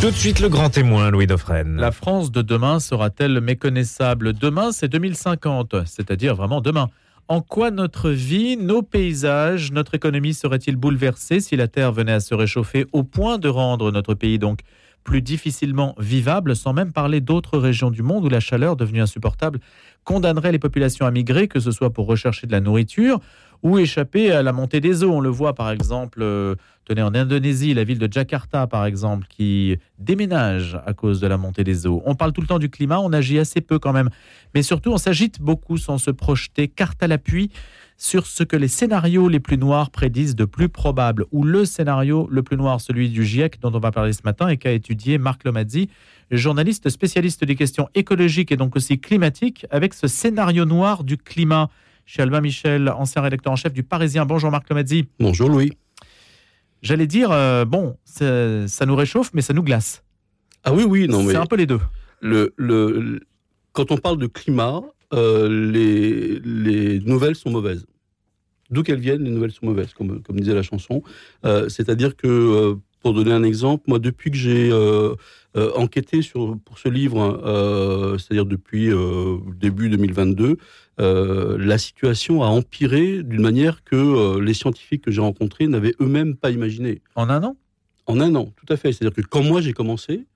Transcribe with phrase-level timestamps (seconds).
[0.00, 1.76] Tout de suite, le grand témoin, Louis Dauphren.
[1.76, 4.32] La France de demain sera-t-elle méconnaissable?
[4.32, 6.88] Demain, c'est 2050, c'est-à-dire vraiment demain.
[7.28, 12.20] En quoi notre vie, nos paysages, notre économie seraient-ils bouleversés si la Terre venait à
[12.20, 14.60] se réchauffer au point de rendre notre pays donc
[15.04, 19.60] plus difficilement vivable, sans même parler d'autres régions du monde où la chaleur, devenue insupportable,
[20.04, 23.20] condamnerait les populations à migrer, que ce soit pour rechercher de la nourriture
[23.62, 25.12] ou échapper à la montée des eaux.
[25.12, 26.54] On le voit par exemple, euh,
[26.84, 31.36] tenez, en Indonésie, la ville de Jakarta par exemple, qui déménage à cause de la
[31.36, 32.02] montée des eaux.
[32.04, 34.10] On parle tout le temps du climat, on agit assez peu quand même.
[34.54, 37.50] Mais surtout, on s'agite beaucoup sans se projeter carte à l'appui
[38.00, 42.26] sur ce que les scénarios les plus noirs prédisent de plus probable, ou le scénario
[42.30, 45.18] le plus noir, celui du GIEC dont on va parler ce matin et qu'a étudié
[45.18, 45.90] Marc Lomazzi,
[46.30, 51.68] journaliste spécialiste des questions écologiques et donc aussi climatiques, avec ce scénario noir du climat.
[52.12, 54.26] Chez Albin Michel, ancien rédacteur en chef du Parisien.
[54.26, 55.06] Bonjour Marc Lomazzi.
[55.20, 55.70] Bonjour Louis.
[56.82, 60.02] J'allais dire, euh, bon, ça nous réchauffe, mais ça nous glace.
[60.64, 61.34] Ah oui, oui, non, mais.
[61.34, 61.78] C'est un peu les deux.
[62.20, 63.20] Le, le,
[63.70, 64.80] quand on parle de climat,
[65.12, 67.86] euh, les, les nouvelles sont mauvaises.
[68.70, 71.04] D'où qu'elles viennent, les nouvelles sont mauvaises, comme, comme disait la chanson.
[71.44, 74.72] Euh, c'est-à-dire que, pour donner un exemple, moi, depuis que j'ai
[75.54, 78.90] enquêté sur, pour ce livre, c'est-à-dire depuis
[79.58, 80.58] début 2022,
[81.00, 85.94] euh, la situation a empiré d'une manière que euh, les scientifiques que j'ai rencontrés n'avaient
[86.00, 87.00] eux-mêmes pas imaginé.
[87.14, 87.56] En un an?
[88.06, 88.92] En un an, tout à fait.
[88.92, 90.26] C'est-à-dire que quand moi j'ai commencé,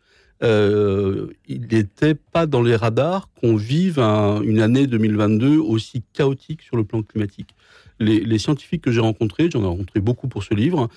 [0.42, 6.76] euh, il n'était pas dans les radars qu'on vive une année 2022 aussi chaotique sur
[6.76, 7.54] le plan climatique.
[8.00, 10.88] Les, scientifiques que j'ai rencontrés, j'en ai rencontré beaucoup pour ce livre,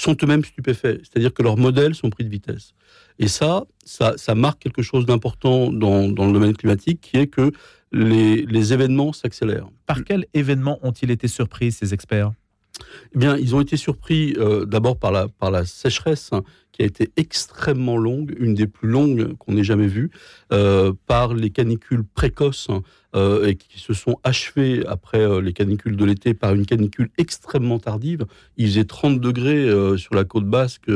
[0.00, 1.00] sont eux-mêmes stupéfaits.
[1.02, 2.74] C'est-à-dire que leurs modèles sont pris de vitesse.
[3.18, 7.52] Et ça, ça, marque quelque chose d'important dans, dans, le domaine climatique, qui est que
[7.92, 9.68] les, événements s'accélèrent.
[9.86, 12.32] Par quels événements ont-ils été surpris, ces experts?
[13.14, 16.42] Eh bien, ils ont été surpris euh, d'abord par la, par la sécheresse hein,
[16.76, 20.10] qui a été extrêmement longue, une des plus longues qu'on ait jamais vues,
[20.52, 22.68] euh, par les canicules précoces
[23.14, 27.78] euh, et qui se sont achevées après les canicules de l'été par une canicule extrêmement
[27.78, 28.26] tardive.
[28.58, 30.90] Il faisait 30 degrés sur la côte basque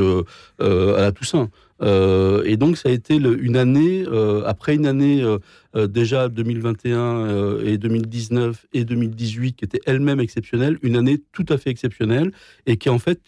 [0.59, 1.49] à la Toussaint.
[1.83, 7.61] Euh, et donc ça a été une année, euh, après une année euh, déjà 2021
[7.65, 12.33] et 2019 et 2018 qui était elle-même exceptionnelle, une année tout à fait exceptionnelle
[12.67, 13.21] et qui en fait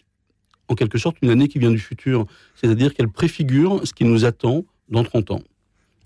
[0.72, 2.26] en quelque sorte une année qui vient du futur.
[2.54, 5.42] C'est-à-dire qu'elle préfigure ce qui nous attend dans 30 ans.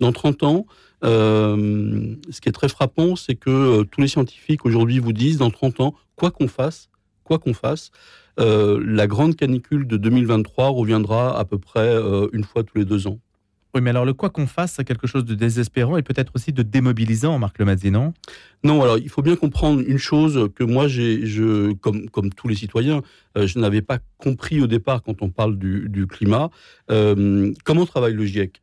[0.01, 0.67] Dans 30 ans,
[1.03, 5.81] ce qui est très frappant, c'est que tous les scientifiques aujourd'hui vous disent, dans 30
[5.81, 6.91] ans, quoi qu'on fasse,
[7.25, 7.91] quoi qu'on fasse,
[8.39, 12.85] euh, la grande canicule de 2023 reviendra à peu près euh, une fois tous les
[12.85, 13.19] deux ans.
[13.77, 16.51] Oui, mais alors le quoi qu'on fasse, c'est quelque chose de désespérant et peut-être aussi
[16.51, 18.15] de démobilisant, Marc Lemazzi, non?
[18.65, 22.55] Non, alors il faut bien comprendre une chose que moi, je, comme, comme tous les
[22.55, 23.03] citoyens,
[23.37, 26.49] euh, je n'avais pas compris au départ quand on parle du, climat.
[26.89, 28.63] comment travaille le GIEC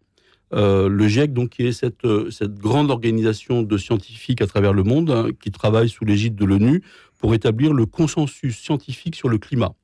[0.51, 5.11] le GIEC, donc, qui est cette, cette grande organisation de scientifiques à travers le monde,
[5.11, 6.81] hein, qui travaille sous l'égide de l'ONU
[7.19, 9.75] pour établir le consensus scientifique sur le climat.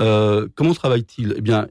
[0.00, 1.68] Euh, comment travaillent-ils Eh bien,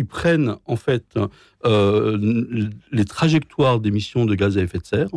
[0.00, 1.18] ils prennent en fait
[1.66, 5.10] euh, les trajectoires d'émissions de gaz à effet de serre,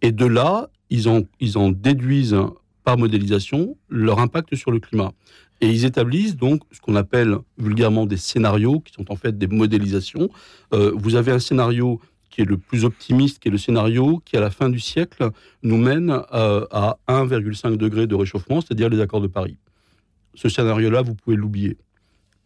[0.00, 2.40] et de là, ils en, déduisent
[2.82, 5.12] par modélisation leur impact sur le climat.
[5.60, 9.46] Et ils établissent donc ce qu'on appelle vulgairement des scénarios, qui sont en fait des
[9.46, 10.30] modélisations.
[10.72, 12.00] Euh, vous avez un scénario
[12.30, 15.30] qui est le plus optimiste, qui est le scénario qui, à la fin du siècle,
[15.62, 19.58] nous mène euh, à, 1,5 degré de réchauffement, c'est-à-dire les accords de Paris.
[20.34, 21.76] Ce scénario-là, vous pouvez l'oublier.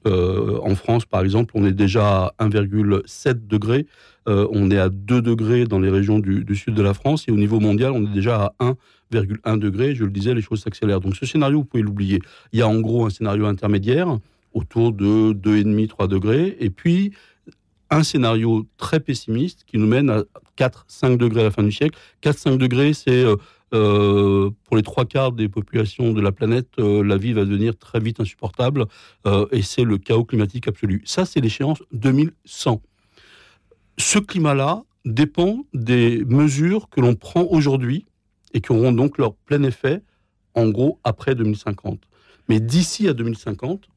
[0.06, 3.86] Euh, en France, par exemple, on est déjà à 1,7 degré.
[4.28, 7.24] Euh, on est à 2 degrés dans les régions du, sud de la France.
[7.28, 8.74] Et au niveau mondial, on est déjà à
[9.12, 9.94] 1,1 degré.
[9.94, 11.00] Je le disais, les choses s'accélèrent.
[11.00, 12.20] Donc ce scénario, vous pouvez l'oublier.
[12.52, 14.18] Il y a en gros un scénario intermédiaire
[14.52, 16.56] autour de 2,5-3 degrés.
[16.60, 17.12] Et puis,
[17.90, 20.24] un scénario très pessimiste qui nous mène à
[20.58, 21.98] 4-5 degrés à la fin du siècle.
[22.22, 23.36] 4-5 degrés, c'est euh,
[23.74, 27.76] euh, pour les trois quarts des populations de la planète, euh, la vie va devenir
[27.76, 28.86] très vite insupportable
[29.52, 31.02] et c'est le chaos climatique absolu.
[31.04, 32.80] Ça, c'est l'échéance 2100.
[33.98, 38.06] Ce climat-là dépend des mesures que l'on prend aujourd'hui
[38.54, 40.02] et qui auront donc leur plein effet,
[40.54, 42.00] en gros, après 2050.
[42.48, 43.88] Mais d'ici à 2050,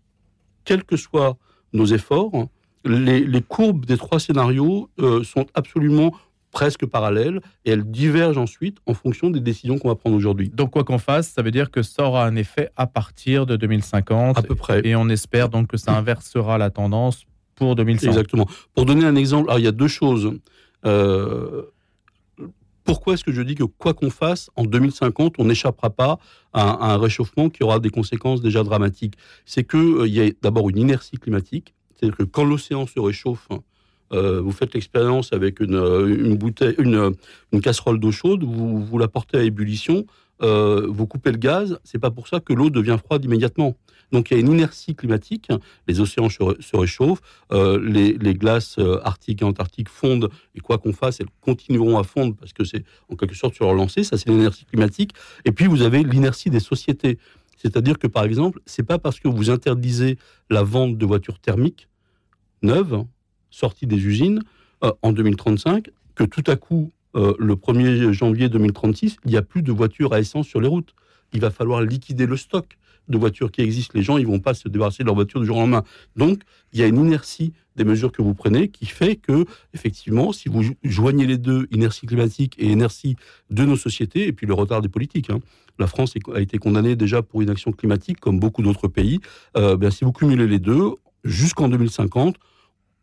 [0.65, 1.37] quels que soient
[1.73, 2.47] nos efforts,
[2.83, 6.11] les, courbes des trois scénarios euh, sont absolument
[6.51, 10.49] presque parallèles et elles divergent ensuite en fonction des décisions qu'on va prendre aujourd'hui.
[10.49, 13.55] Donc quoi qu'on fasse, ça veut dire que ça aura un effet à partir de
[13.55, 14.81] 2050 à peu près.
[14.85, 17.25] Et on espère donc que ça inversera la tendance
[17.55, 18.07] pour 2100.
[18.07, 18.47] Exactement.
[18.73, 20.33] Pour donner un exemple, il y a deux choses.
[20.85, 21.63] Euh,
[22.83, 26.19] pourquoi est-ce que je dis que quoi qu'on fasse, en 2050, on n'échappera pas
[26.53, 29.15] à, un réchauffement qui aura des conséquences déjà dramatiques?
[29.45, 33.47] C'est qu'il euh, y a d'abord une inertie climatique C'est-à-dire que quand l'océan se réchauffe,
[34.11, 37.13] euh, vous faites l'expérience avec une, une, bouteille, une,
[37.51, 40.05] une casserole d'eau chaude, vous, vous la portez à ébullition,
[40.41, 43.75] euh, vous coupez le gaz, c'est pas pour ça que l'eau devient froide immédiatement.
[44.11, 45.49] Donc il y a une inertie climatique,
[45.87, 47.21] les océans se réchauffent,
[47.53, 52.03] euh, les, glaces euh, arctiques et antarctiques fondent, et quoi qu'on fasse, elles continueront à
[52.03, 55.13] fondre parce que c'est en quelque sorte sur leur lancée, ça c'est l'inertie climatique.
[55.45, 57.19] Et puis vous avez l'inertie des sociétés.
[57.55, 60.17] C'est-à-dire que par exemple, c'est pas parce que vous interdisez
[60.49, 61.87] la vente de voitures thermiques
[62.63, 63.05] neuves,
[63.51, 64.41] sorties des usines,
[64.83, 69.41] euh, en 2035, que tout à coup, euh, le 1er janvier 2036, il n'y a
[69.41, 70.95] plus de voitures à essence sur les routes.
[71.33, 72.77] Il va falloir liquider le stock
[73.07, 73.93] de voitures qui existent.
[73.95, 75.83] Les gens, ils vont pas se débarrasser de leur voiture du jour au lendemain.
[76.15, 76.41] Donc,
[76.73, 80.49] il y a une inertie des mesures que vous prenez qui fait que, effectivement, si
[80.49, 83.15] vous joignez les deux, inertie climatique et inertie
[83.49, 85.39] de nos sociétés, et puis le retard des politiques, hein,
[85.79, 89.19] la France a été condamnée déjà pour inaction climatique, comme beaucoup d'autres pays,
[89.57, 90.91] euh, bien, si vous cumulez les deux,
[91.23, 92.35] jusqu'en 2050,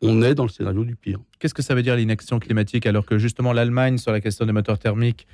[0.02, 1.18] on est dans le scénario du pire.
[1.38, 4.52] Qu'est-ce que ça veut dire l'inaction climatique alors que justement l'Allemagne sur la question des
[4.52, 5.26] moteurs thermiques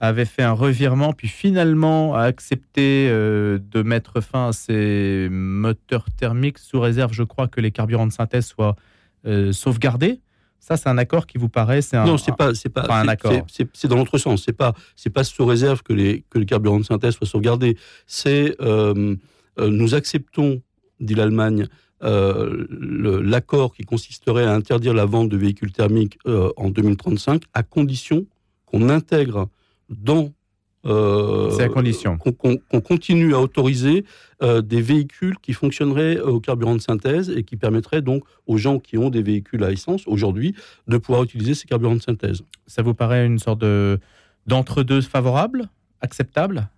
[0.00, 6.06] avait fait un revirement, puis finalement a accepté euh, de mettre fin à ces moteurs
[6.16, 8.76] thermiques sous réserve, je crois, que les carburants de synthèse soient
[9.26, 10.20] euh, sauvegardés?
[10.58, 13.08] Ça, c'est un accord qui vous paraît c'est un, Non, c'est pas, c'est pas, un
[13.08, 13.32] accord.
[13.48, 14.42] C'est dans l'autre sens.
[14.44, 17.76] C'est pas, c'est pas sous réserve que les que les carburants de synthèse soient sauvegardés.
[18.06, 19.16] C'est euh,
[19.58, 20.62] nous acceptons,
[21.00, 21.66] dit l'Allemagne,
[22.02, 22.66] euh,
[23.22, 28.26] l'accord qui consisterait à interdire la vente de véhicules thermiques euh, en 2035 à condition
[28.66, 29.48] qu'on intègre
[29.88, 30.32] dans
[30.86, 34.04] euh, c'est à condition qu'on continue à autoriser
[34.42, 38.78] euh, des véhicules qui fonctionneraient au carburant de synthèse et qui permettraient donc aux gens
[38.78, 40.54] qui ont des véhicules à essence aujourd'hui
[40.88, 42.42] de pouvoir utiliser ces carburants de synthèse.
[42.66, 43.98] Ça vous paraît une sorte de
[44.46, 45.68] d'entre-deux favorable,
[46.00, 46.70] acceptable?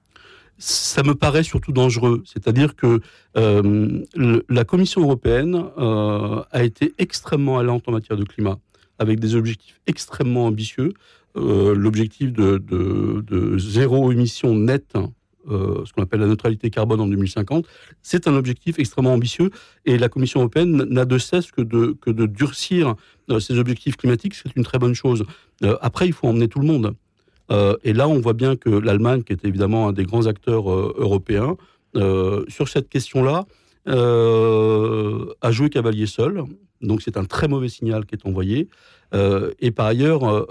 [0.59, 2.23] Ça me paraît surtout dangereux.
[2.25, 3.01] C'est-à-dire que
[3.37, 4.05] euh,
[4.49, 8.59] la Commission européenne euh, a été extrêmement allante en matière de climat,
[8.99, 10.93] avec des objectifs extrêmement ambitieux.
[11.37, 14.97] Euh, L'objectif de, zéro émission nette,
[15.49, 17.67] ce qu'on appelle la neutralité carbone en 2050,
[18.01, 19.51] c'est un objectif extrêmement ambitieux
[19.85, 22.95] et la Commission européenne n'a de cesse que de, que de durcir
[23.41, 24.35] ces objectifs climatiques.
[24.35, 25.25] C'est une très bonne chose.
[25.81, 26.95] Après, il faut emmener tout le monde.
[27.53, 30.71] Euh, et là, on voit bien que l'Allemagne, qui est évidemment un des grands acteurs
[30.71, 31.57] euh, européens,
[31.97, 33.45] euh, sur cette question-là,
[33.87, 36.45] a joué cavalier seul.
[36.81, 38.69] Donc c'est un très mauvais signal qui est envoyé.
[39.13, 40.47] et par ailleurs,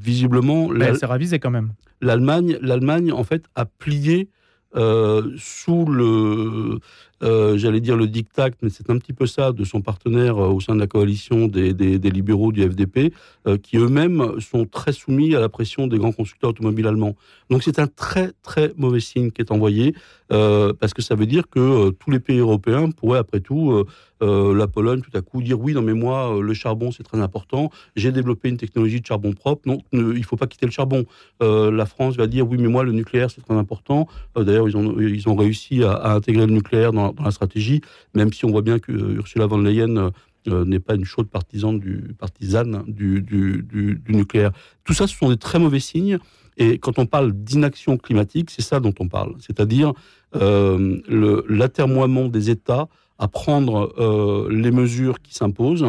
[0.00, 1.72] visiblement, elle s'est ravisée quand même.
[2.00, 4.28] L'Allemagne, l'Allemagne en fait a plié
[4.74, 6.78] sous le,
[7.22, 10.48] euh, j'allais dire le diktat, mais c'est un petit peu ça, de son partenaire euh,
[10.48, 13.12] au sein de la coalition des, des, libéraux du FDP,
[13.46, 17.16] euh, qui eux-mêmes sont très soumis à la pression des grands constructeurs automobiles allemands.
[17.48, 19.94] Donc c'est un très très mauvais signe qui est envoyé,
[20.28, 23.84] parce que ça veut dire que tous les pays européens pourraient après tout,
[24.20, 27.70] la Pologne tout à coup dire oui, non mais moi le charbon c'est très important,
[27.94, 31.04] j'ai développé une technologie de charbon propre, non, ne, il faut pas quitter le charbon.
[31.40, 34.08] la France va dire oui mais moi le nucléaire c'est très important.
[34.34, 37.80] D'ailleurs ils ont ils ont réussi à, à intégrer le nucléaire dans dans, la stratégie,
[38.14, 40.12] même si on voit bien que euh, Ursula von der Leyen
[40.48, 44.52] euh, n'est pas une chaude partisane du, partisane du, du, nucléaire.
[44.84, 46.18] Tout ça, ce sont des très mauvais signes.
[46.58, 49.92] Et quand on parle d'inaction climatique, c'est ça dont on parle, c'est-à-dire
[50.34, 52.88] euh, l'atermoiement des États
[53.18, 55.86] à prendre euh, les mesures qui s'imposent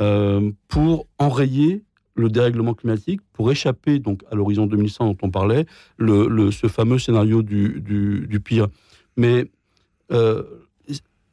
[0.00, 5.66] euh, pour enrayer le dérèglement climatique, pour échapper donc à l'horizon 2100 dont on parlait,
[5.96, 8.68] le, le, ce fameux scénario du, du, du pire.
[9.16, 9.44] Mais euh,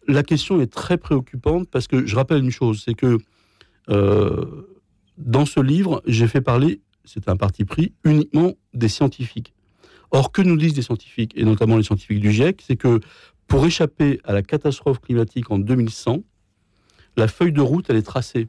[0.09, 3.17] la question est très préoccupante parce que je rappelle une chose, c'est que
[3.89, 4.67] euh,
[5.17, 9.53] dans ce livre, j'ai fait parler, c'est un parti pris, uniquement des scientifiques.
[10.12, 13.00] Or, que nous disent les scientifiques, et notamment les scientifiques du GIEC, c'est que
[13.48, 16.24] pour échapper à la catastrophe climatique en 2100,
[17.15, 18.48] la feuille de route, elle est tracée.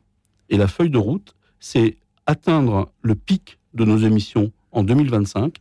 [0.49, 5.56] Et la feuille de route, c'est atteindre le pic de nos émissions en 2025.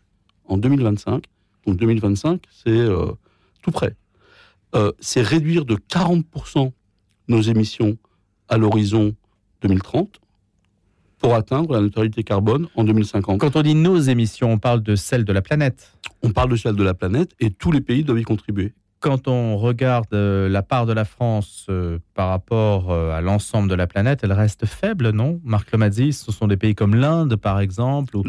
[0.46, 1.26] En 2025,
[1.66, 3.12] donc 2025, c'est euh,
[3.62, 3.96] tout près
[4.76, 6.72] euh, c'est réduire de 40%
[7.28, 7.98] nos émissions
[8.48, 9.16] à l'horizon
[9.62, 10.20] 2030
[11.20, 13.40] pour atteindre la neutralité carbone en 2050.
[13.40, 15.98] Quand on dit nos émissions, on parle de celles de la planète.
[16.24, 18.74] On parle de celles de la planète et tous les pays doivent y contribuer.
[19.00, 23.76] Quand on regarde euh, la part de la France euh, par rapport à l'ensemble de
[23.76, 25.40] la planète, elle reste faible, non?
[25.44, 28.24] Marc Lomazzi, ce sont des pays comme l'Inde, par exemple, ou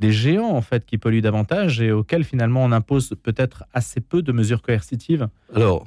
[0.00, 4.22] des géants en fait qui polluent davantage et auxquels finalement on impose peut-être assez peu
[4.22, 5.86] de mesures coercitives Alors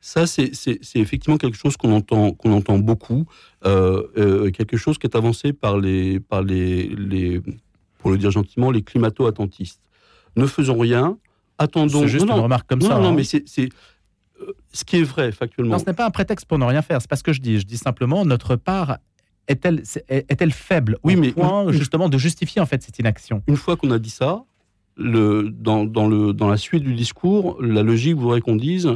[0.00, 0.52] ça c'est
[0.94, 3.26] effectivement quelque chose qu'on entend qu'on entend beaucoup,
[3.64, 7.40] euh, euh, quelque chose qui est avancé par les par les, les
[7.98, 9.80] pour le dire gentiment les climato-attentistes.
[10.36, 11.18] Ne faisons rien,
[11.58, 12.02] attendons.
[12.02, 12.98] C'est juste non, une remarque comme non, ça.
[12.98, 13.12] Non, hein.
[13.12, 13.44] mais c'est
[14.72, 15.76] ce qui est vrai factuellement.
[15.76, 17.00] Non, ce n'est pas un prétexte pour ne rien faire.
[17.00, 17.58] C'est pas ce que je dis.
[17.58, 18.98] Je dis simplement notre part
[19.48, 23.42] est-elle est-elle faible oui, au mais point justement de justifier en fait cette inaction?
[23.46, 24.44] Une fois qu'on a dit ça,
[24.96, 28.90] le, dans, dans, le, dans la suite du discours, la logique voudrait qu'on dise,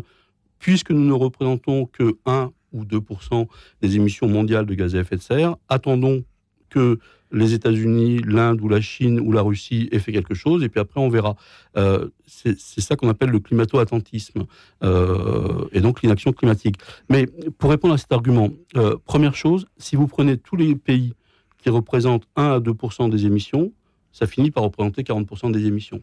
[0.59, 3.47] puisque nous ne représentons que 1 ou 2%
[3.83, 6.25] des émissions mondiales de gaz à effet de serre, attendons
[6.69, 6.99] que
[7.33, 10.81] les États-Unis, l'Inde ou la Chine ou la Russie aient fait quelque chose, et puis
[10.81, 11.37] après on verra.
[11.77, 14.45] Euh, c'est ça qu'on appelle le climato-attentisme,
[14.83, 16.77] euh, et donc l'inaction climatique.
[17.09, 17.27] Mais
[17.59, 21.15] pour répondre à cet argument, euh, première chose, si vous prenez tous les pays
[21.59, 23.73] qui représentent 1 à 2% des émissions,
[24.13, 26.01] ça finit par représenter 40 des émissions.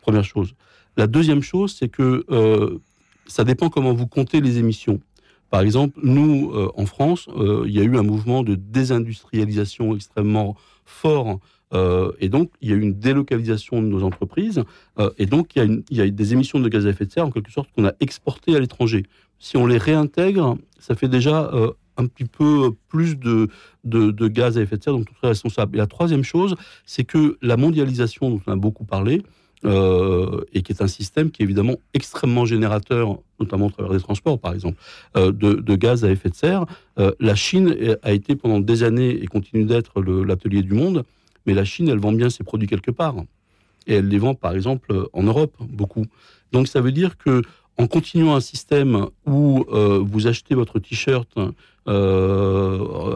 [0.00, 0.54] Première chose.
[0.96, 2.24] La deuxième chose, c'est que
[3.26, 5.00] ça dépend comment vous comptez les émissions.
[5.52, 9.94] Par exemple, nous, euh, en France, euh, il y a eu un mouvement de désindustrialisation
[9.94, 10.56] extrêmement
[10.86, 11.40] fort.
[11.74, 14.64] Euh, et donc, il y a eu une délocalisation de nos entreprises.
[15.18, 17.30] et donc, il y, a a des émissions de gaz à effet de serre, en
[17.30, 19.04] quelque sorte, qu'on a exportées à l'étranger.
[19.38, 21.50] Si on les réintègre, ça fait déjà
[21.98, 23.48] un petit peu plus de,
[24.28, 25.76] gaz à effet de serre dont on est responsable.
[25.76, 26.54] Et la troisième chose,
[26.86, 29.22] c'est que la mondialisation dont on a beaucoup parlé,
[29.64, 34.00] euh, et qui est un système qui est évidemment extrêmement générateur, notamment au travers des
[34.00, 34.76] transports par exemple,
[35.16, 36.66] euh, de, gaz à effet de serre.
[36.98, 41.04] Euh, la Chine a été pendant des années et continue d'être l'atelier du monde,
[41.46, 43.14] mais la Chine, elle vend bien ses produits quelque part.
[43.86, 46.06] Et elle les vend par exemple en Europe, beaucoup.
[46.50, 47.42] Donc ça veut dire que
[47.78, 51.28] en continuant un système où vous achetez votre t-shirt
[51.86, 51.92] à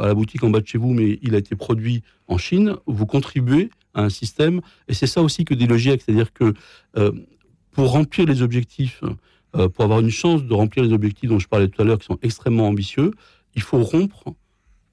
[0.06, 3.06] la boutique en bas de chez vous, mais il a été produit en Chine, vous
[3.06, 6.54] contribuez un système, et c'est ça aussi que dit le GIEC, c'est-à-dire que
[6.96, 7.12] euh,
[7.72, 9.02] pour remplir les objectifs,
[9.54, 11.98] euh, pour avoir une chance de remplir les objectifs dont je parlais tout à l'heure,
[11.98, 13.12] qui sont extrêmement ambitieux,
[13.54, 14.24] il faut rompre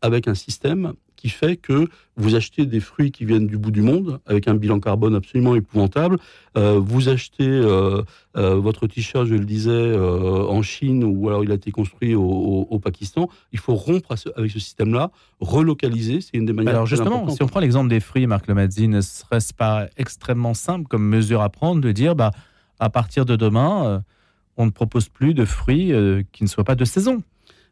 [0.02, 1.88] avec un système qui fait que
[2.18, 5.56] vous achetez des fruits qui viennent du bout du monde, avec un bilan carbone absolument
[5.56, 6.18] épouvantable.
[6.58, 8.01] Euh, vous achetez euh,
[8.36, 12.77] euh, votre t-shirt, je le disais, en Chine, ou alors il a été construit au,
[12.84, 13.30] Pakistan.
[13.53, 16.74] Il faut rompre avec ce système-là, relocaliser, c'est une des manières.
[16.74, 20.89] Alors justement, si on prend l'exemple des fruits, Marc Lemazzi, ne serait-ce pas extrêmement simple
[20.89, 22.32] comme mesure à prendre de dire, bah,
[22.80, 24.03] à partir de demain,
[24.58, 25.94] on ne propose plus de fruits
[26.34, 27.24] qui ne soient pas de saison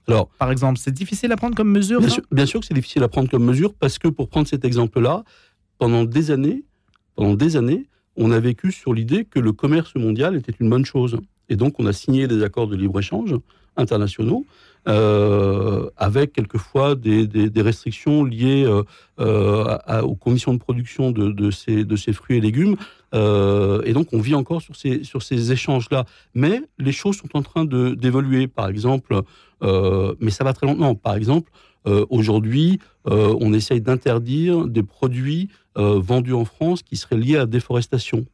[0.08, 3.08] alors, par exemple, c'est difficile à prendre comme mesure Bien, sûr, que c'est difficile à
[3.08, 5.24] prendre comme mesure parce que pour prendre cet exemple-là,
[5.78, 6.64] pendant des années,
[7.16, 10.86] pendant des années, on a vécu sur l'idée que le commerce mondial était une bonne
[10.86, 11.20] chose.
[11.50, 13.36] Et donc, on a signé des accords de libre-échange
[13.78, 14.46] internationaux
[14.88, 18.84] euh, avec quelquefois des, restrictions liées euh,
[19.20, 22.76] euh, aux conditions de production de, ces, de ces fruits et légumes.
[23.14, 26.06] Et donc, on vit encore sur ces, sur ces échanges-là.
[26.34, 28.48] Mais les choses sont en train d'évoluer.
[28.48, 29.24] Par exemple,
[29.64, 30.96] euh, mais ça va très lentement.
[30.96, 31.52] Par exemple,
[31.88, 37.40] euh, aujourd'hui, euh, on essaye d'interdire des produits vendus en France qui seraient liés à
[37.40, 38.26] la déforestation.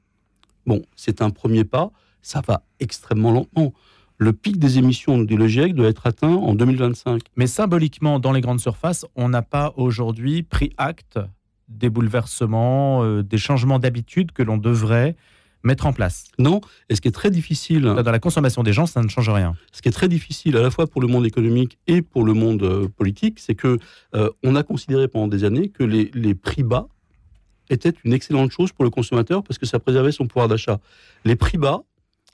[0.66, 1.92] Bon, c'est un premier pas,
[2.24, 3.74] ça va extrêmement lentement.
[4.18, 7.22] Le pic des émissions de GIEC doit être atteint en 2025.
[7.36, 11.20] Mais symboliquement, dans les grandes surfaces, on n'a pas aujourd'hui pris acte
[11.68, 15.16] des bouleversements, des changements d'habitude que l'on devrait
[15.64, 16.26] mettre en place.
[16.40, 17.82] Non, et ce qui est très difficile...
[17.82, 19.56] Dans la consommation des gens, ça ne change rien.
[19.72, 22.34] Ce qui est très difficile à la fois pour le monde économique et pour le
[22.34, 23.78] monde euh, politique, c'est que
[24.16, 26.88] euh, on a considéré pendant des années que les, les prix bas
[27.70, 30.80] étaient une excellente chose pour le consommateur parce que ça préservait son pouvoir d'achat.
[31.26, 31.84] Les prix bas,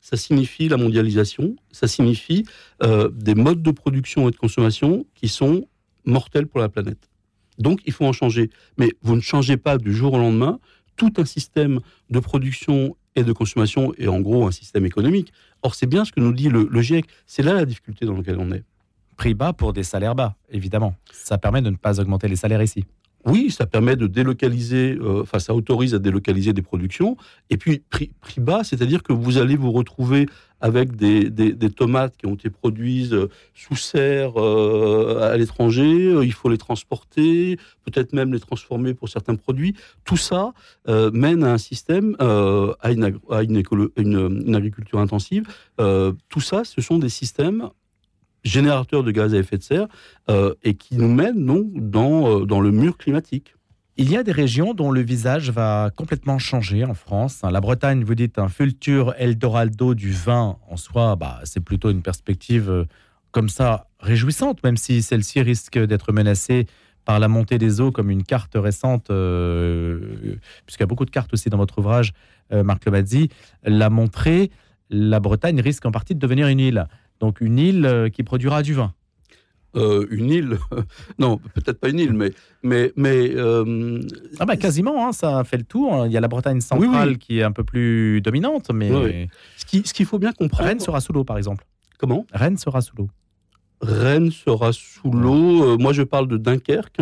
[0.01, 2.45] ça signifie la mondialisation, ça signifie
[2.83, 5.67] euh, des modes de production et de consommation qui sont
[6.05, 7.09] mortels pour la planète.
[7.59, 8.49] Donc il faut en changer.
[8.77, 10.59] Mais vous ne changez pas du jour au lendemain
[10.95, 11.79] tout un système
[12.09, 15.31] de production et de consommation et en gros un système économique.
[15.61, 17.05] Or, c'est bien ce que nous dit le, GIEC.
[17.25, 18.63] C'est là la difficulté dans laquelle on est.
[19.17, 20.95] Prix bas pour des salaires bas, évidemment.
[21.11, 22.85] Ça permet de ne pas augmenter les salaires ici.
[23.25, 27.15] Oui, ça permet de délocaliser, euh, enfin ça autorise à délocaliser des productions.
[27.49, 30.27] Et puis prix, bas, c'est-à-dire que vous allez vous retrouver
[30.59, 31.29] avec des,
[31.69, 36.13] tomates qui ont été produites euh, sous serre euh, à l'étranger.
[36.21, 39.75] Il faut les transporter, peut-être même les transformer pour certains produits.
[40.03, 40.53] Tout ça
[40.87, 43.17] mène à un système, à, une,
[43.95, 45.47] une, agriculture intensive.
[45.77, 47.69] tout ça, ce sont des systèmes
[48.43, 49.87] générateurs de gaz à effet de serre
[50.29, 53.55] euh, et qui nous mènent donc dans, euh, dans le mur climatique.
[53.95, 57.41] Il y a des régions dont le visage va complètement changer en France.
[57.49, 62.01] La Bretagne, vous dites un futur Eldorado du vin en soi, bah, c'est plutôt une
[62.01, 62.85] perspective euh,
[63.31, 66.65] comme ça réjouissante, même si celle-ci risque d'être menacée
[67.05, 71.33] par la montée des eaux, comme une carte récente, puisqu'il y a beaucoup de cartes
[71.33, 72.13] aussi dans votre ouvrage,
[72.51, 73.27] Marc Lebazzi,
[73.65, 74.51] l'a montré,
[74.89, 76.87] la Bretagne risque en partie de devenir une île.
[77.19, 78.93] Donc une île euh, qui produira du vin.
[79.75, 80.57] Euh, une île,
[81.17, 83.99] non, peut-être pas une île, mais mais mais euh,
[84.39, 86.05] ah bah quasiment, hein, ça fait le tour.
[86.05, 89.87] Il y a la Bretagne centrale qui est un peu plus dominante, mais ce qu'il
[89.87, 90.67] ce qu'il faut bien comprendre.
[90.67, 91.65] Rennes sera sous l'eau, par exemple.
[91.97, 92.27] Comment?
[92.33, 93.09] Rennes sera sous l'eau.
[93.83, 95.63] Rennes sera sous l'eau.
[95.73, 96.99] Euh, moi, je parle de Dunkerque,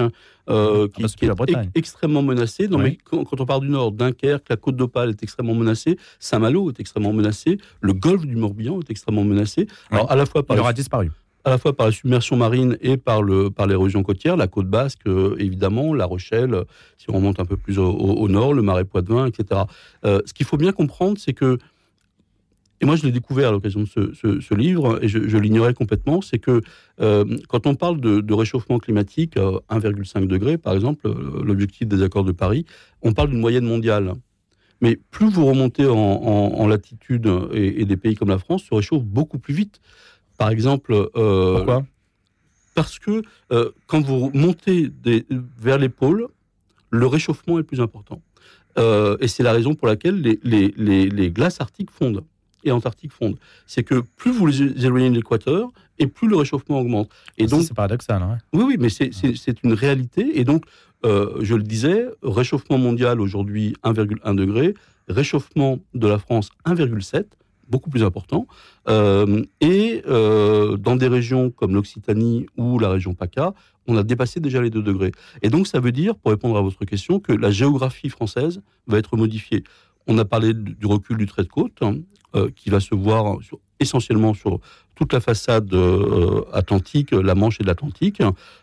[0.49, 2.67] euh, Ah qui, est extrêmement menacée.
[2.67, 2.83] Non, Oui.
[2.83, 6.69] mais quand, quand on parle du Nord, Dunkerque, la Côte d'Opale est extrêmement menacée, Saint-Malo
[6.71, 9.67] est extrêmement menacé, le golfe du Morbihan est extrêmement menacé.
[9.91, 11.11] Alors, à la fois par Il les aura disparu.
[11.43, 14.67] à la fois par la submersion marine et par le par l'érosion côtière, la côte
[14.67, 16.63] basque euh, évidemment, La Rochelle, euh,
[16.97, 19.61] si on remonte un peu plus au, au- au nord, le Marais Poitevin, etc.
[20.05, 21.57] Euh, ce qu'il faut bien comprendre, c'est que
[22.81, 25.37] et moi je l'ai découvert à l'occasion de ce, ce- ce livre et je, je
[25.37, 26.61] l'ignorais complètement, c'est que
[26.99, 31.87] euh, quand on parle de, de réchauffement climatique, euh, 1,5 degré par exemple, euh, l'objectif
[31.87, 32.65] des accords de Paris,
[33.01, 34.13] on parle d'une moyenne mondiale.
[34.81, 38.63] Mais plus vous remontez en, en- en latitude et, et des pays comme la France
[38.63, 39.79] se réchauffent beaucoup plus vite.
[40.39, 41.85] Par exemple, euh, Pourquoi?
[42.73, 43.21] parce que
[43.51, 45.25] euh, quand vous montez des-
[45.59, 46.27] vers les pôles,
[46.89, 48.21] le réchauffement est plus important.
[48.79, 52.23] Euh, et c'est la raison pour laquelle les, les- les- les glaces arctiques fondent
[52.63, 53.37] et antarctiques fondent.
[53.67, 57.09] C'est que plus vous les éloignez de l'équateur, et plus le réchauffement augmente.
[57.37, 58.21] Et Ça, donc, c'est paradoxal.
[58.53, 60.39] oui, oui, mais c'est- c'est c'est une réalité.
[60.39, 60.65] Et donc,
[61.05, 64.73] euh, je le disais, réchauffement mondial aujourd'hui 1,1 degré,
[65.07, 67.37] réchauffement de la France 1,7,
[67.69, 68.47] beaucoup plus important.
[68.89, 73.53] Euh, et euh, dans des régions comme l'Occitanie ou la région PACA,
[73.87, 75.11] on a dépassé déjà les 2 degrés.
[75.41, 78.97] Et donc, ça veut dire, pour répondre à votre question, que la géographie française va
[78.97, 79.63] être modifiée.
[80.07, 81.95] On a parlé du recul du trait de côte, hein,
[82.55, 84.59] qui va se voir sur- essentiellement sur
[84.95, 88.21] toute la façade euh, atlantique, la Manche et l'Atlantique.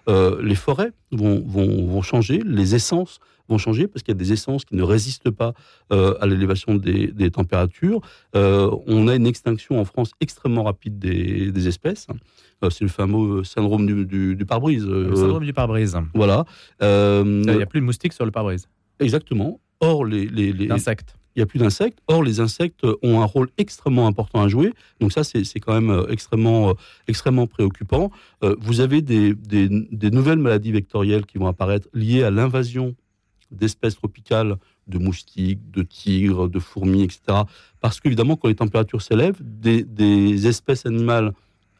[0.09, 4.19] Euh, les forêts vont, vont, vont changer, les essences vont changer, parce qu'il y a
[4.19, 5.55] des essences qui ne résistent pas
[5.91, 8.01] euh, à l'élévation des, des températures.
[8.37, 12.07] Euh, on a une extinction en France extrêmement rapide des, des espèces.
[12.63, 14.85] Euh, C'est le fameux syndrome du, du, du pare-brise.
[14.87, 15.97] Le Euh, syndrome du pare-brise.
[16.15, 16.45] voilà.
[16.83, 18.69] Euh, Il n'y a plus de moustiques sur le pare-brise.
[19.01, 19.61] exactement.
[19.81, 21.15] Or, les, les, les- D'insectes.
[21.39, 22.01] Il n'y a plus d'insectes.
[22.09, 24.73] Or, les insectes ont un rôle extrêmement important à jouer.
[24.99, 26.73] Donc ça, c'est quand même euh, extrêmement, euh,
[27.07, 28.11] extrêmement préoccupant.
[28.43, 32.97] Euh, vous avez des, des- des nouvelles maladies vectorielles qui vont apparaître liées à l'invasion
[33.53, 34.57] d'espèces tropicales,
[34.89, 37.21] de moustiques, de tigres, de fourmis, etc.
[37.81, 41.33] Parce qu'évidemment, quand les températures s'élèvent, des, des espèces animales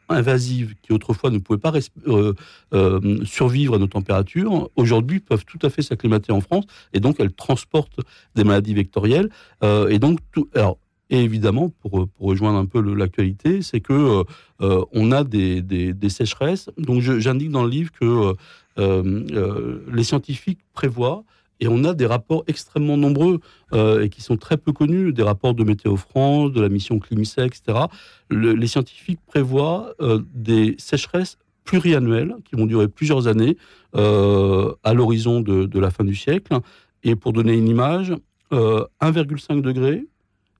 [0.09, 1.73] invasives qui autrefois ne pouvaient pas
[2.07, 2.33] euh,
[2.73, 7.17] euh, survivre à nos températures, aujourd'hui peuvent tout à fait s'acclimater en France et donc
[7.19, 7.99] elles transportent
[8.35, 9.29] des maladies vectorielles.
[9.63, 10.19] Euh, et donc,
[10.55, 10.77] alors,
[11.09, 14.23] évidemment, pour, rejoindre un peu l'actualité, c'est que
[14.59, 16.69] on a des, des- sécheresses.
[16.77, 18.35] Donc, j'indique dans le livre que
[18.77, 21.23] les scientifiques prévoient
[21.59, 23.39] et on a des rapports extrêmement nombreux
[23.73, 26.99] euh, et qui sont très peu connus, des rapports de Météo France, de la mission
[26.99, 27.85] Climisec, etc.
[28.29, 33.57] Le- les scientifiques prévoient euh, des sécheresses pluriannuelles qui vont durer plusieurs années
[33.95, 36.57] euh, à l'horizon de, la fin du siècle.
[37.03, 38.13] Et pour donner une image,
[38.53, 40.05] euh, 1,5 degré,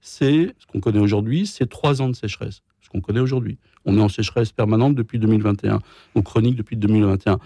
[0.01, 2.61] c'est ce qu'on connaît aujourd'hui, c'est trois ans de sécheresse.
[2.81, 3.57] Ce qu'on connaît aujourd'hui.
[3.85, 5.79] On est en sécheresse permanente depuis 2021,
[6.15, 7.39] donc chronique depuis 2021.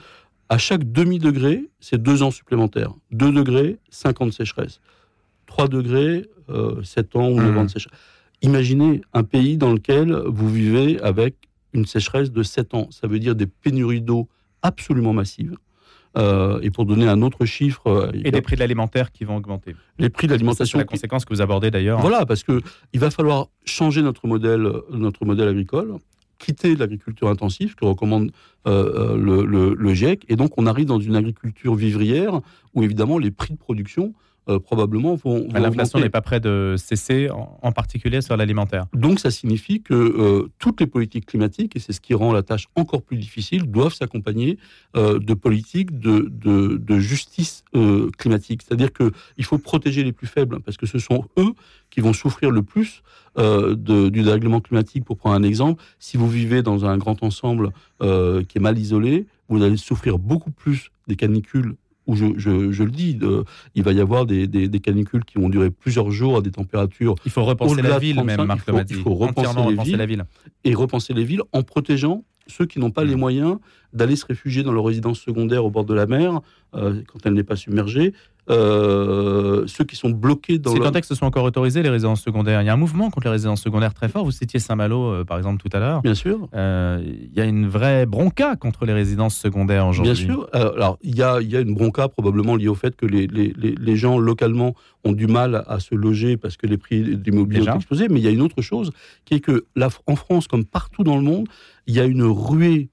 [0.53, 2.93] À chaque demi-degré, c'est deux ans supplémentaires.
[3.11, 4.81] 2 degrés, 5 ans de sécheresse.
[5.47, 7.57] 3 degrés, euh, 7 ans ou 9 Mhm.
[7.57, 7.97] ans de sécheresse.
[8.43, 11.35] Imaginez un pays dans lequel vous vivez avec
[11.73, 12.87] une sécheresse de 7 ans.
[12.91, 14.27] Ça veut dire des pénuries d'eau
[14.61, 15.55] absolument massives.
[16.15, 19.23] Euh, et pour donner un autre chiffre, euh, Et a des prix de l'alimentaire qui
[19.23, 19.75] vont augmenter.
[19.97, 21.99] les prix de C'est l'alimentation la conséquence que vous abordez d'ailleurs.
[22.01, 22.61] voilà, parce que
[22.93, 25.95] il va falloir changer notre modèle, notre modèle agricole,
[26.37, 28.31] quitter l'agriculture intensive que recommande
[28.67, 32.41] euh, euh, le, GIEC, et donc on arrive dans une agriculture vivrière
[32.73, 34.13] où évidemment les prix de production
[34.49, 38.85] euh, probablement vont, vont L'inflation n'est pas près de cesser, en, en particulier sur l'alimentaire.
[38.93, 42.43] Donc ça signifie que euh, toutes les politiques climatiques, et c'est ce qui rend la
[42.43, 44.57] tâche encore plus difficile, doivent s'accompagner
[44.95, 48.61] euh, de politiques de, de, de justice euh, climatique.
[48.63, 51.53] C'est-à-dire qu'il faut protéger les plus faibles, parce que ce sont eux
[51.89, 53.03] qui vont souffrir le plus
[53.37, 55.05] euh, de- du dérèglement climatique.
[55.05, 57.69] Pour prendre un exemple, si vous vivez dans un grand ensemble
[58.01, 61.75] euh, qui est mal isolé, vous allez souffrir beaucoup plus des canicules
[62.07, 63.43] où je, je- je le dis, de-
[63.75, 66.51] il va y avoir des, des- des canicules qui vont durer plusieurs jours à des
[66.51, 69.63] températures Il faut repenser la ville 35, même, Marc il faut- il faut repenser les
[69.63, 69.97] repenser villes.
[69.97, 70.25] la ville.
[70.65, 73.19] et repenser les villes en protégeant ceux qui n'ont pas les Mm.
[73.19, 73.55] moyens
[73.93, 76.41] d'aller se réfugier dans leur résidence secondaire au bord de la mer
[76.75, 78.13] euh, quand elle n'est pas submergée,
[78.49, 80.91] euh, ceux qui sont bloqués dans Si leur...
[81.05, 83.61] ce soit encore autorisé, les résidences secondaires, il y a un mouvement contre les résidences
[83.61, 84.25] secondaires très fort.
[84.25, 86.01] Vous citiez Saint-Malo, euh, par exemple, tout à l'heure.
[86.01, 86.49] Bien sûr.
[86.53, 90.13] Il y a une vraie bronca contre les résidences secondaires aujourd'hui.
[90.13, 90.49] Bien sûr.
[90.51, 93.75] Alors, il y y a une bronca probablement liée au fait que les, les, les,
[93.79, 97.59] les gens localement ont du mal à, se loger parce que les prix de l'immobilier
[97.59, 97.73] Déjà.
[97.73, 98.07] ont explosé.
[98.09, 98.91] Mais il y a une autre chose
[99.25, 101.47] qui est que la, en France, comme partout dans le monde,
[101.87, 102.89] il y a une ruée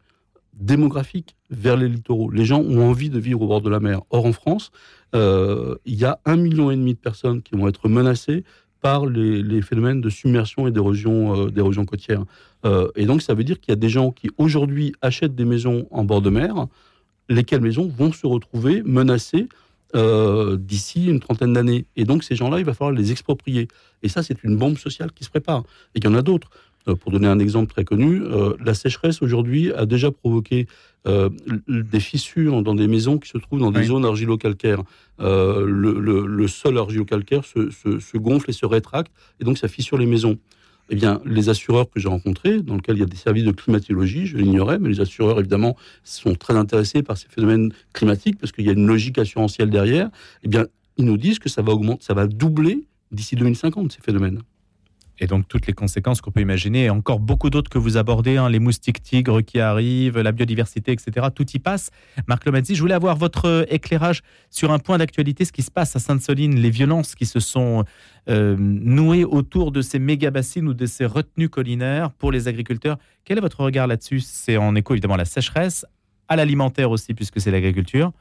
[0.60, 2.30] démographique vers les littoraux.
[2.30, 4.02] Les gens ont envie de vivre au bord de la mer.
[4.10, 4.70] Or, en France,
[5.14, 8.44] euh, il y a un million et demi de personnes qui vont être menacées
[8.80, 12.24] par les, phénomènes de submersion et d'érosion euh, côtière.
[12.64, 15.44] Euh, et donc, ça veut dire qu'il y a des gens qui aujourd'hui achètent des
[15.44, 16.66] maisons en bord de mer,
[17.28, 19.48] lesquelles maisons vont se retrouver menacées
[19.92, 21.84] d'ici une trentaine d'années.
[21.96, 23.66] Et donc, ces gens-là, il va falloir les exproprier.
[24.04, 25.64] Et ça, c'est une bombe sociale qui se prépare.
[25.96, 26.48] Et il y en a d'autres.
[26.88, 30.66] Euh, pour donner un exemple très connu, euh, la sécheresse aujourd'hui a déjà provoqué
[31.06, 31.28] euh,
[31.68, 34.82] des fissures dans des maisons qui se trouvent dans des zones argilo-calcaires.
[35.18, 40.38] Le, sol argilo-calcaire se, gonfle et se rétracte, et donc ça fissure les maisons.
[40.92, 43.52] Eh bien, les assureurs que j'ai rencontrés, dans lesquels il y a des services de
[43.52, 48.50] climatologie, je l'ignorais, mais les assureurs, évidemment, sont très intéressés par ces phénomènes climatiques parce
[48.50, 50.10] qu'il y a une logique assurantielle derrière.
[50.42, 50.66] Eh bien,
[50.96, 54.40] ils nous disent que ça va augmenter, ça va doubler d'ici 2050, ces phénomènes
[55.20, 58.38] et donc toutes les conséquences qu'on peut imaginer, et encore beaucoup d'autres que vous abordez,
[58.38, 61.28] hein, les moustiques tigres qui arrivent, la biodiversité, etc.
[61.34, 61.90] Tout y passe.
[62.26, 65.70] Marc Lomazzi, je voulais avoir votre euh, éclairage sur un point d'actualité, ce qui se
[65.70, 67.84] passe à Sainte-Soline, les violences qui se sont
[68.28, 72.98] euh, nouées autour de ces méga-bassines ou de ces retenues collinaires pour les agriculteurs.
[73.24, 74.20] Quel est votre regard là-dessus?
[74.20, 75.84] C'est en écho évidemment à la sécheresse,
[76.28, 78.12] à l'alimentaire aussi, puisque c'est l'agriculture.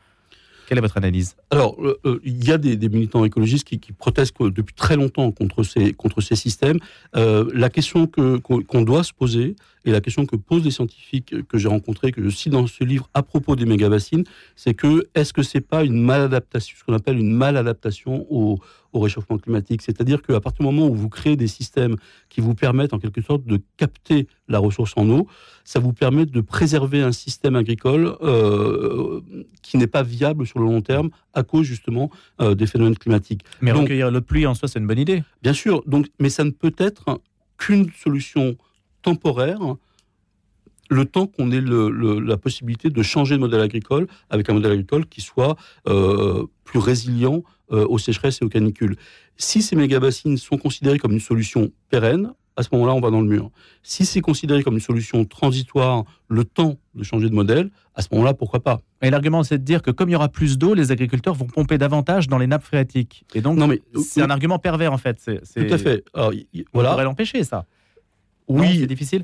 [0.69, 4.35] Quelle est votre analyse Alors, euh, euh, il y a des, militants écologistes qui, protestent
[4.39, 6.77] depuis très longtemps contre ces, contre systèmes.
[7.15, 9.55] Euh, la question qu'on doit se poser,
[9.85, 12.83] et la question que posent les scientifiques que j'ai rencontrés, que je cite dans ce
[12.83, 16.93] livre à propos des méga-bassines, c'est que est-ce que c'est pas une maladaptation, ce qu'on
[16.93, 18.59] appelle une maladaptation au,
[18.93, 21.95] au réchauffement climatique C'est-à-dire qu'à partir du moment où vous créez des systèmes
[22.29, 25.27] qui vous permettent en quelque sorte de capter la ressource en eau,
[25.63, 29.21] ça vous permet de préserver un système agricole euh,
[29.61, 32.09] qui n'est pas viable sur le long terme à cause justement
[32.41, 33.43] euh, des phénomènes climatiques.
[33.61, 35.23] Mais recueillir l'eau de pluie en soi, c'est une bonne idée.
[35.43, 37.21] Bien sûr, donc, mais ça ne peut être
[37.57, 38.55] qu'une solution
[39.01, 39.75] temporaire
[40.89, 45.05] le temps qu'on ait la possibilité de changer de modèle agricole avec un modèle agricole
[45.05, 45.55] qui soit
[45.87, 48.95] euh, plus résilient euh, aux sécheresses et aux canicules.
[49.37, 53.21] Si ces méga-bassines sont considérées comme une solution pérenne, à ce moment-là, on va dans
[53.21, 53.51] le mur.
[53.83, 58.09] Si c'est considéré comme une solution transitoire, le temps de changer de modèle, à ce
[58.11, 58.81] moment-là, pourquoi pas?
[59.01, 61.45] Et l'argument, c'est de dire que comme il y aura plus d'eau, les agriculteurs vont
[61.45, 63.23] pomper davantage dans les nappes phréatiques.
[63.33, 63.57] Et donc,
[64.03, 65.23] c'est un argument pervers, en fait.
[65.23, 66.03] Tout à fait.
[66.13, 66.33] Alors,
[66.75, 67.65] on pourrait l'empêcher, ça.
[68.49, 68.79] Oui.
[68.79, 69.23] C'est difficile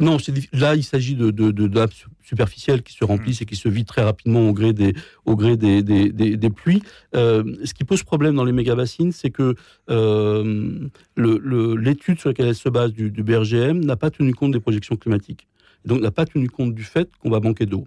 [0.00, 0.16] non,
[0.52, 1.86] là, il s'agit de, de, de,
[2.22, 5.56] superficielles qui se remplissent et qui se vident très rapidement au gré des, au gré
[5.56, 6.82] des, des, pluies.
[7.16, 9.56] Euh, ce qui pose problème dans les méga-bassines, c'est que
[9.90, 14.96] euh, l'étude sur laquelle elle se base du, BRGM n'a pas tenu compte des projections
[14.96, 15.48] climatiques.
[15.84, 17.86] donc, n'a pas tenu compte du fait qu'on va manquer d'eau.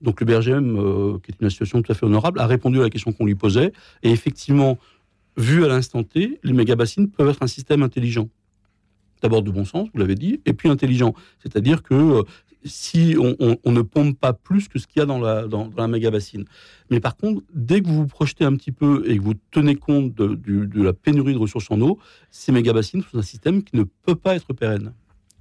[0.00, 2.82] Donc, le BRGM, euh, qui est une association tout à fait honorable, a répondu à
[2.82, 3.72] la question qu'on lui posait.
[4.02, 4.78] Et effectivement,
[5.36, 8.28] vu à l'instant T, les méga-bassines peuvent être un système intelligent
[9.22, 11.14] d'abord de bon sens, vous l'avez dit, et puis intelligent.
[11.42, 12.22] C'est-à-dire que euh,
[12.64, 16.10] si on, ne pompe pas plus que ce qu'il y a dans la, dans, méga
[16.10, 16.44] bassine.
[16.90, 19.76] Mais par contre, dès que vous vous projetez un petit peu et que vous tenez
[19.76, 21.98] compte de, de la pénurie de ressources en eau,
[22.30, 24.92] ces méga bassines sont un système qui ne peut pas être pérenne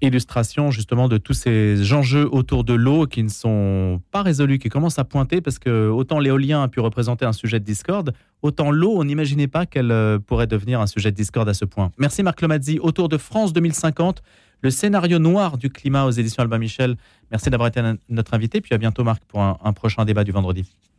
[0.01, 4.69] illustration justement de tous ces enjeux autour de l'eau qui ne sont pas résolus, qui
[4.69, 8.71] commencent à pointer parce que autant l'éolien a pu représenter un sujet de discorde, autant
[8.71, 11.91] l'eau, on n'imaginait pas qu'elle euh, pourrait devenir un sujet de discorde à ce point.
[11.97, 12.79] Merci Marc Lomazzi.
[12.79, 14.21] Autour de France 2050,
[14.61, 16.95] le scénario noir du climat aux éditions Albin Michel.
[17.31, 20.65] Merci d'avoir été notre invité, puis à bientôt Marc pour un prochain débat du vendredi.